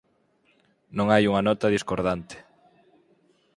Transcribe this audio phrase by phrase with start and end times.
[0.97, 2.37] Non hai unha nota discordante".